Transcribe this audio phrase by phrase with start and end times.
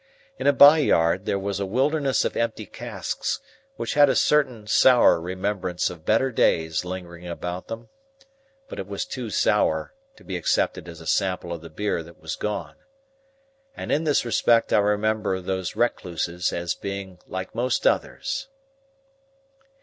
[0.39, 3.39] In a by yard, there was a wilderness of empty casks,
[3.75, 7.87] which had a certain sour remembrance of better days lingering about them;
[8.67, 12.19] but it was too sour to be accepted as a sample of the beer that
[12.19, 18.47] was gone,—and in this respect I remember those recluses as being like most others.